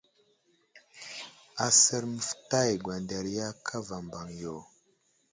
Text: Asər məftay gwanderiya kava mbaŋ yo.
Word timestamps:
Asər 1.65 2.03
məftay 2.13 2.71
gwanderiya 2.83 3.47
kava 3.65 3.97
mbaŋ 4.05 4.27
yo. 4.41 4.55